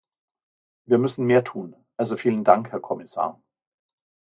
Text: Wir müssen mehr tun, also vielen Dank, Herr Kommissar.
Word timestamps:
Wir 0.87 0.97
müssen 0.97 1.27
mehr 1.27 1.43
tun, 1.43 1.75
also 1.95 2.17
vielen 2.17 2.43
Dank, 2.43 2.71
Herr 2.71 2.79
Kommissar. 2.79 3.39